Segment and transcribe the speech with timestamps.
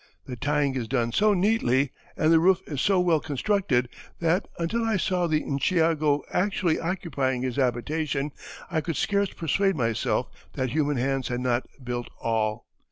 [0.25, 3.87] The tying is done so neatly, and the roof is so well constructed
[4.19, 8.31] that, until I saw the nshiego actually occupying his habitation
[8.71, 12.65] I could scarce persuade myself that human hands had not built all.